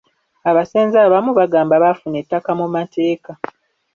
Abasenze 0.49 0.97
abamu 1.05 1.31
bagamba 1.39 1.73
baafuna 1.83 2.17
ettaka 2.23 2.51
mu 2.59 2.67
mateeka. 2.75 3.31